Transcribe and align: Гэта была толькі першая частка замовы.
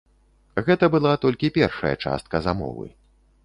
Гэта 0.69 0.85
была 0.95 1.11
толькі 1.27 1.53
першая 1.59 1.95
частка 2.05 2.45
замовы. 2.47 2.87